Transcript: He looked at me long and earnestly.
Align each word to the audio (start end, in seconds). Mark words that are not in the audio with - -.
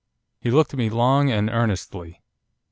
He 0.39 0.49
looked 0.49 0.73
at 0.73 0.79
me 0.79 0.89
long 0.89 1.29
and 1.29 1.47
earnestly. 1.47 2.21